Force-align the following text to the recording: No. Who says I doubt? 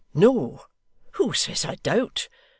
No. 0.15 0.65
Who 1.11 1.31
says 1.33 1.63
I 1.63 1.75
doubt? 1.75 2.27